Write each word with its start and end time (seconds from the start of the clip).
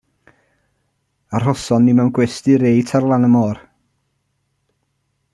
Arhoson 1.39 1.83
ni 1.87 1.93
mewn 1.99 2.09
gwesty 2.17 2.55
reit 2.63 2.93
ar 2.99 3.05
lan 3.11 3.27
y 3.27 3.29
môr. 3.35 3.61